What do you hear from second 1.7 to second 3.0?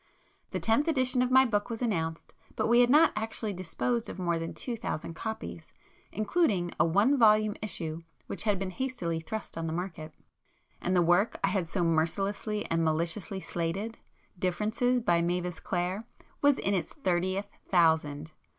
announced, but we had